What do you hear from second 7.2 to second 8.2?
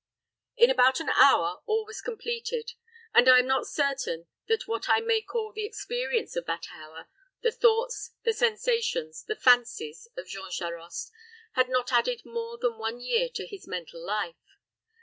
the thoughts,